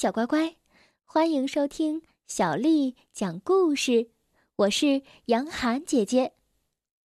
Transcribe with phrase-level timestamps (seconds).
[0.00, 0.54] 小乖乖，
[1.04, 4.12] 欢迎收听小丽讲故事。
[4.54, 6.34] 我是杨涵姐姐，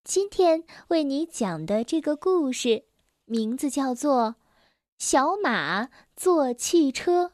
[0.04, 2.86] 今天为你讲的这个故事
[3.26, 4.36] 名字叫做
[5.00, 7.26] 《小马坐汽车》。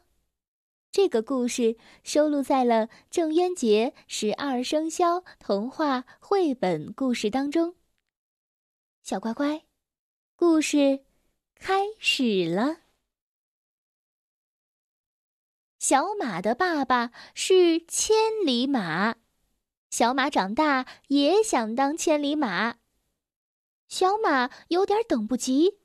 [0.90, 7.74] 这个故事收录在了郑渊洁十二生肖童话绘本故事当中。
[9.02, 9.64] 小乖乖，
[10.36, 11.04] 故事
[11.54, 12.79] 开始了。
[15.80, 19.16] 小马的爸爸是千里马，
[19.88, 22.76] 小马长大也想当千里马。
[23.88, 25.78] 小马有点等不及，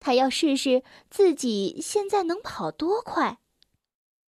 [0.00, 3.38] 他要试试自己现在能跑多快。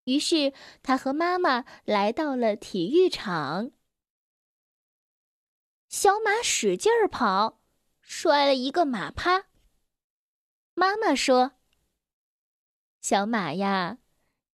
[0.05, 3.71] 于是，他和妈妈来到了体育场。
[5.89, 7.61] 小马使劲儿跑，
[7.99, 9.47] 摔了一个马趴。
[10.73, 11.51] 妈妈说
[13.03, 13.97] ：“小马呀。”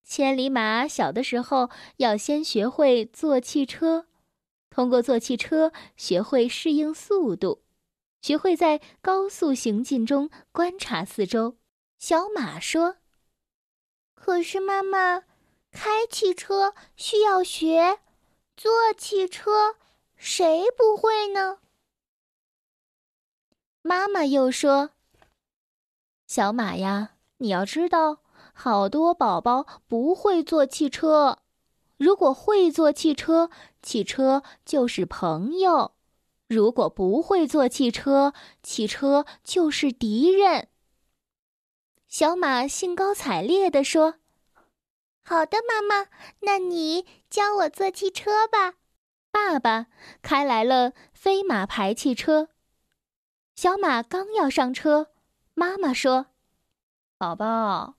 [0.08, 4.08] 千里马小的时候要先学会坐汽车，
[4.70, 7.62] 通过坐汽车学会适应速度，
[8.22, 11.58] 学会在高速行进中观察四周。
[12.00, 12.96] 小马说
[14.16, 15.24] ：“可是妈妈，
[15.72, 18.00] 开汽车需要学，
[18.56, 19.76] 坐汽车
[20.16, 21.60] 谁不会呢？”
[23.84, 24.92] 妈妈又说
[26.26, 28.20] ：“小马呀，你要知道。”
[28.60, 31.44] 好多宝宝不会坐汽车，
[31.96, 33.52] 如果会坐汽车，
[33.84, 35.92] 汽车就是朋友；
[36.48, 40.70] 如果不会坐汽车，汽车就是敌人。
[42.08, 44.16] 小马兴高采烈地说
[45.24, 48.74] ：“好的，妈妈，那你教我坐汽车吧。”
[49.30, 49.86] 爸爸
[50.24, 52.50] 开来了飞马牌汽车，
[53.56, 55.12] 小马刚要上车，
[55.54, 56.26] 妈妈说
[57.20, 57.94] ：“宝宝。”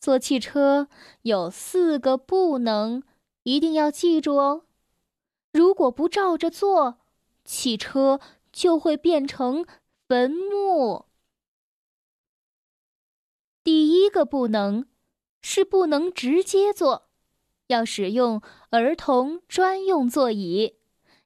[0.00, 0.88] 坐汽车
[1.22, 3.02] 有四个不能，
[3.42, 4.64] 一定要记住哦。
[5.52, 7.00] 如果不照着做，
[7.44, 8.18] 汽车
[8.50, 9.66] 就会变成
[10.08, 11.04] 坟墓。
[13.62, 14.86] 第一个不能
[15.42, 17.10] 是不能直接坐，
[17.66, 18.40] 要使用
[18.70, 20.78] 儿童专用座椅，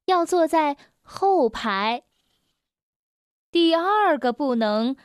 [0.06, 2.03] 要坐在后排。
[3.53, 4.97] 第二个不能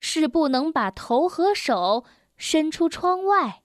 [0.00, 2.04] 是不能把头和手。
[2.38, 3.62] 伸出窗外。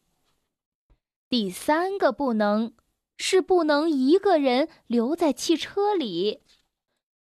[1.30, 2.74] 第三个不能
[3.18, 6.42] 是不能一个人留在汽车里。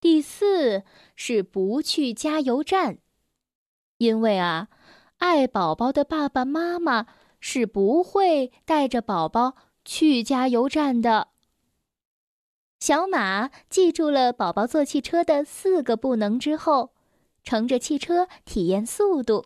[0.01, 0.83] 第四
[1.15, 2.97] 是不去加油站，
[3.99, 4.67] 因为啊，
[5.19, 7.07] 爱宝宝的爸爸妈妈
[7.39, 9.55] 是不会带着宝宝
[9.85, 11.29] 去加油站的。
[12.79, 16.93] 小马记住了宝宝坐汽车的四个不能之后，
[17.41, 19.45] 乘着汽车体验速度。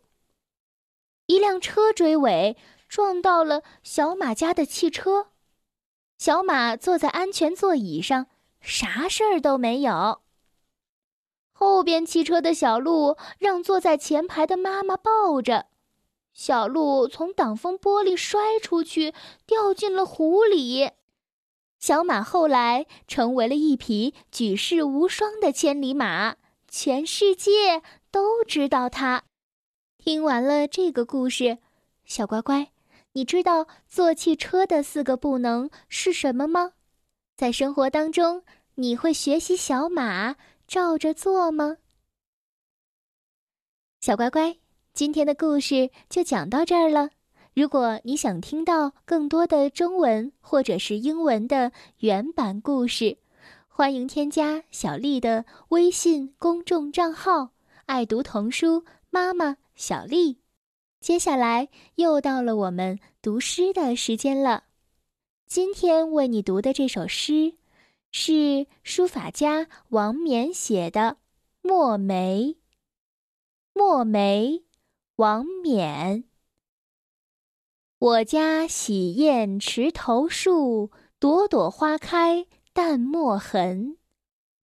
[1.28, 2.58] 一辆车追尾，
[2.90, 5.28] 撞到了小马家的汽车。
[6.18, 8.28] 小马坐在安全座椅上，
[8.60, 10.22] 啥事儿都没有。
[11.52, 15.66] 后边汽车的小鹿让坐在前排的妈妈抱着，
[16.34, 19.14] 小鹿从挡风玻璃摔出去，
[19.46, 20.92] 掉进了湖里。
[21.78, 26.38] 小马后来成为了一匹举世无双的千里马，
[26.70, 29.24] 全世界都知道它。
[30.08, 31.58] 听完了这个故事，
[32.06, 32.72] 小乖乖，
[33.12, 36.72] 你知道坐汽车的四个不能是什么吗？
[37.36, 38.44] 在生活当中，
[38.76, 41.80] 你会学习小马照着做吗？
[44.00, 44.56] 小乖乖，
[44.94, 47.10] 今天的故事就讲到这儿了。
[47.54, 53.18] 如果你想听到更多的中文或者是英文的原版故事，
[53.68, 57.50] 欢迎添加小丽的微信公众账号
[57.88, 59.58] “爱读童书妈妈”。
[59.78, 60.40] 小丽，
[61.00, 64.64] 接下来又到了我们读诗的时间了。
[65.46, 67.54] 今天为你读的这首诗，
[68.12, 71.02] 是书法家王冕写的
[71.62, 72.42] 《墨梅》。
[73.72, 74.64] 墨梅，
[75.18, 76.24] 王冕。
[78.00, 83.98] 我家洗砚池头树，朵朵花开淡墨痕。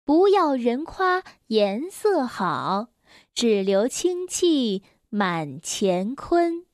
[0.05, 2.89] 不要人夸颜色好，
[3.35, 4.83] 只留清气。
[5.15, 6.65] 满乾坤。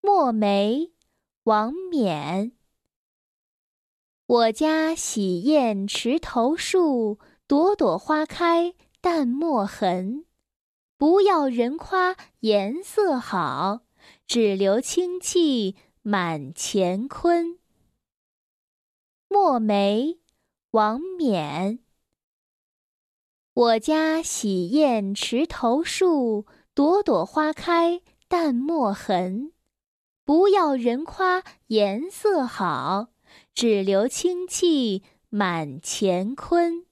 [0.00, 0.94] 墨梅，
[1.42, 2.52] 王冕。
[4.24, 8.72] 我家洗砚池头树，朵朵花开
[9.02, 10.24] 淡墨痕。
[10.96, 13.82] 不要人夸颜色好，
[14.26, 17.58] 只留清气满乾坤。
[19.28, 20.18] 墨梅，
[20.70, 21.80] 王冕。
[23.58, 29.50] 我家洗砚池头树，朵朵花开淡墨痕。
[30.24, 33.08] 不要人夸颜色好，
[33.52, 36.86] 只留清气满乾坤。